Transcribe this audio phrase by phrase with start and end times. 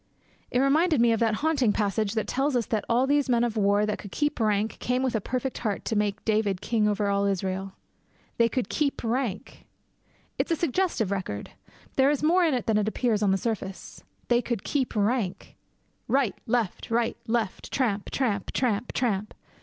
[0.49, 3.55] It reminded me of that haunting passage that tells us that 'all these men of
[3.55, 7.07] war that could keep rank came with a perfect heart to make David king over
[7.07, 7.73] all Israel.'
[8.37, 9.67] They could keep rank!
[10.39, 11.51] It is a suggestive record.
[11.97, 14.03] There is more in it than appears on the surface.
[14.27, 15.55] They could keep rank!
[16.07, 16.33] Right!
[16.47, 16.89] Left!
[16.89, 17.15] Right!
[17.27, 17.71] Left!
[17.71, 18.09] Tramp!
[18.09, 18.49] tramp!
[18.53, 18.93] tramp!
[18.93, 19.35] tramp!